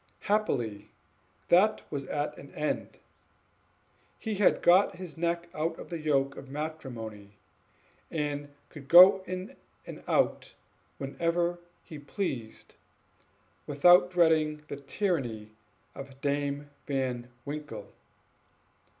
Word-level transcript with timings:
Happily 0.21 0.89
that 1.49 1.83
was 1.91 2.05
at 2.07 2.35
an 2.35 2.49
end; 2.55 2.97
he 4.17 4.33
had 4.33 4.63
got 4.63 4.95
his 4.95 5.15
neck 5.15 5.47
out 5.53 5.77
of 5.77 5.89
the 5.91 5.99
yoke 5.99 6.35
of 6.35 6.49
matrimony, 6.49 7.37
and 8.09 8.49
could 8.69 8.87
go 8.87 9.21
in 9.27 9.55
and 9.85 10.01
out 10.07 10.55
whenever 10.97 11.59
he 11.83 11.99
pleased, 11.99 12.77
without 13.67 14.09
dreading 14.09 14.63
the 14.69 14.77
tyranny 14.77 15.51
of 15.93 16.19
Dame 16.19 16.71
Van 16.87 17.29
Winkle. 17.45 17.93